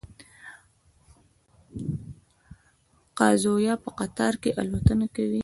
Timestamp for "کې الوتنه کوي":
4.41-5.39